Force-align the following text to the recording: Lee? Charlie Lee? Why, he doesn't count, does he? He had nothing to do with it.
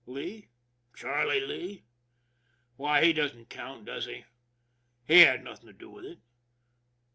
Lee? 0.07 0.47
Charlie 0.95 1.41
Lee? 1.41 1.83
Why, 2.75 3.03
he 3.03 3.13
doesn't 3.13 3.49
count, 3.51 3.85
does 3.85 4.07
he? 4.07 4.23
He 5.05 5.19
had 5.19 5.43
nothing 5.43 5.67
to 5.67 5.73
do 5.73 5.91
with 5.91 6.05
it. 6.05 6.17